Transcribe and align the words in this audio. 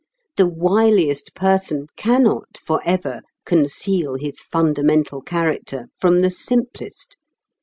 The 0.35 0.47
wiliest 0.47 1.35
person 1.35 1.85
cannot 1.95 2.57
for 2.65 2.81
ever 2.83 3.21
conceal 3.45 4.15
his 4.15 4.39
fundamental 4.41 5.21
character 5.21 5.89
from 5.99 6.21
the 6.21 6.31
simplest. 6.31 7.17